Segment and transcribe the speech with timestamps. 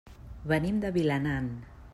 [0.51, 1.55] Venim de Vilanant.